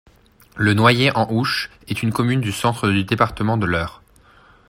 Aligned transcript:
Le 0.55 0.73
Noyer-en-Ouche 0.73 1.69
est 1.87 2.01
une 2.01 2.11
commune 2.11 2.41
du 2.41 2.51
Centre 2.51 2.89
du 2.89 3.03
département 3.03 3.55
de 3.55 3.67
l'Eure. 3.67 4.01